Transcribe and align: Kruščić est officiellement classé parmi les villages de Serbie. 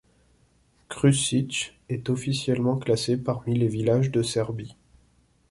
Kruščić 0.89 1.77
est 1.89 2.09
officiellement 2.09 2.75
classé 2.79 3.17
parmi 3.17 3.55
les 3.55 3.67
villages 3.67 4.09
de 4.09 4.23
Serbie. 4.23 4.75